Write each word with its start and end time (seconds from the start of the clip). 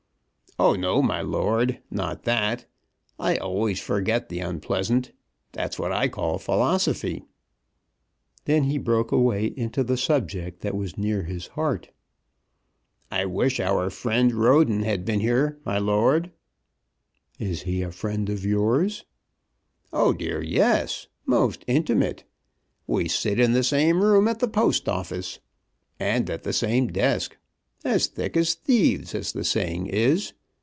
"Oh, 0.59 0.75
no, 0.75 1.01
my 1.01 1.21
lord, 1.21 1.79
not 1.89 2.23
that. 2.25 2.65
I 3.17 3.37
always 3.37 3.79
forget 3.79 4.27
the 4.29 4.41
unpleasant. 4.41 5.11
That's 5.53 5.79
what 5.79 5.91
I 5.93 6.07
call 6.07 6.37
philosophy." 6.37 7.23
Then 8.45 8.65
he 8.65 8.77
broke 8.77 9.11
away 9.13 9.45
into 9.45 9.81
the 9.83 9.95
subject 9.97 10.59
that 10.59 10.75
was 10.75 10.97
near 10.99 11.23
his 11.23 11.47
heart. 11.47 11.89
"I 13.09 13.25
wish 13.25 13.59
our 13.61 13.89
friend 13.89 14.33
Roden 14.33 14.83
had 14.83 15.03
been 15.05 15.21
here, 15.21 15.57
my 15.65 15.79
lord." 15.79 16.31
"Is 17.39 17.63
he 17.63 17.81
a 17.81 17.91
friend 17.91 18.29
of 18.29 18.45
yours?" 18.45 19.05
"Oh 19.91 20.13
dear, 20.13 20.43
yes; 20.43 21.07
most 21.25 21.63
intimate. 21.65 22.23
We 22.85 23.07
sit 23.07 23.39
in 23.39 23.53
the 23.53 23.63
same 23.63 24.03
room 24.03 24.27
at 24.27 24.39
the 24.39 24.49
Post 24.49 24.87
Office. 24.87 25.39
And 25.99 26.29
at 26.29 26.43
the 26.43 26.53
same 26.53 26.87
desk, 26.87 27.35
as 27.83 28.05
thick 28.05 28.37
as 28.37 28.53
thieves, 28.53 29.15
as 29.15 29.31
the 29.31 29.45
saying 29.45 29.87
is. 29.87 30.33